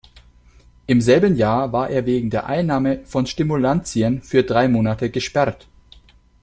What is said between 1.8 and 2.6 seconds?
er wegen der